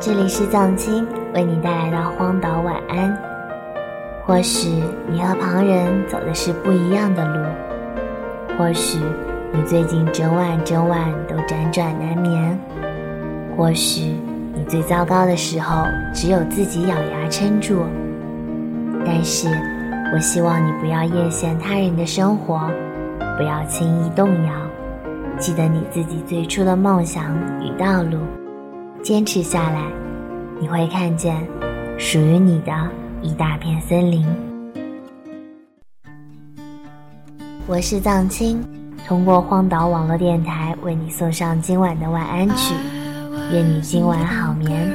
[0.00, 3.14] 这里是藏青为你带来的荒岛晚安。
[4.24, 7.38] 或许你和旁人走的是不一样的路，
[8.56, 8.98] 或许
[9.52, 12.58] 你最近整晚整晚都辗转难眠，
[13.54, 14.16] 或许
[14.54, 17.82] 你最糟糕的时候只有自己咬牙撑住。
[19.04, 19.48] 但是，
[20.14, 22.70] 我希望你不要艳羡他人的生活，
[23.36, 24.52] 不要轻易动摇，
[25.36, 28.20] 记得你自己最初的梦想与道路。
[29.02, 29.82] 坚持下来，
[30.60, 31.34] 你会看见
[31.98, 32.72] 属于你的
[33.22, 34.26] 一大片森林。
[37.66, 38.62] 我是藏青，
[39.06, 42.74] 通过荒岛网络电台为你送上今晚的晚安曲。
[43.52, 44.92] 愿你今晚好眠，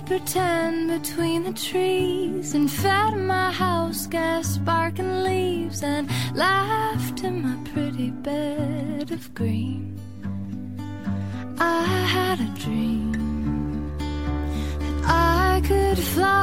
[0.00, 7.42] Played pretend between the trees and fed my house gas sparking leaves and laughed in
[7.42, 10.00] my pretty bed of green.
[11.58, 11.82] I
[12.16, 13.98] had a dream
[14.78, 16.39] that I could fly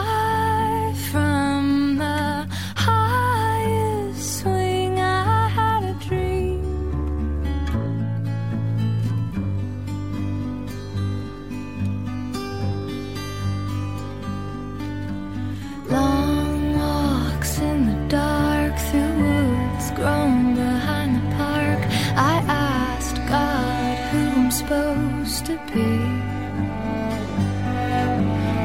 [24.68, 25.88] supposed to be.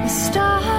[0.03, 0.72] The stars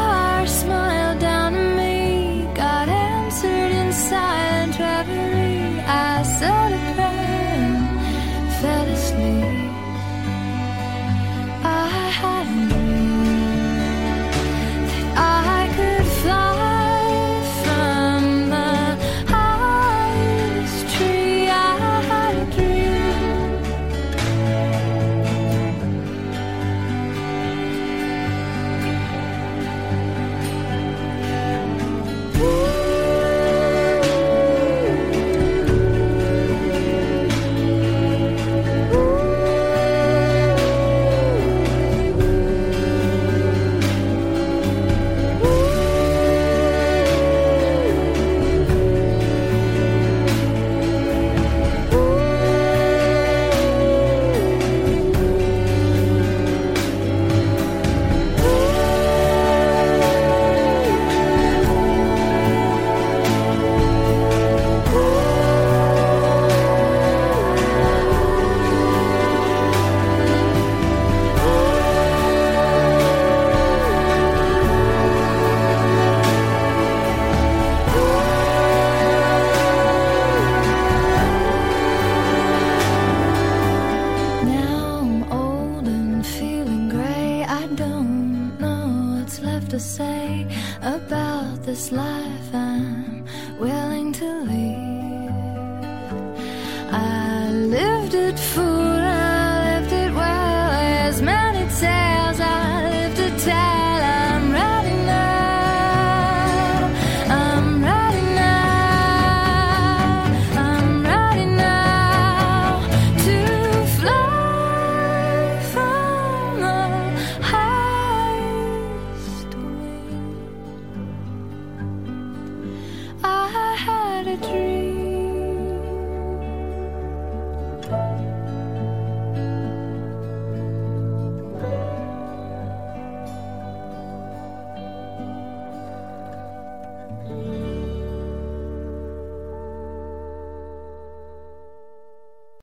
[89.73, 90.45] to say
[90.83, 93.12] about this life I'm